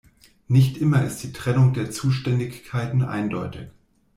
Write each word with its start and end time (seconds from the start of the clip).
Nicht 0.47 0.79
immer 0.79 1.03
ist 1.03 1.21
die 1.21 1.31
Trennung 1.31 1.73
der 1.75 1.91
Zuständigkeiten 1.91 3.03
eindeutig. 3.03 3.67